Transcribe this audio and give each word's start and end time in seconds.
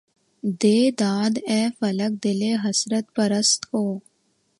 دے 0.61 0.77
داد 0.99 1.33
اے 1.49 1.61
فلک! 1.77 2.11
دلِ 2.23 2.41
حسرت 2.63 3.05
پرست 3.15 3.61
کو 3.71 3.83